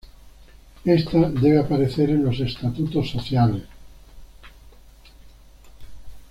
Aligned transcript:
Esta 0.83 1.29
debe 1.29 1.59
aparecer 1.59 2.09
en 2.09 2.23
los 2.23 2.39
estatutos 2.39 3.07
sociales. 3.11 3.65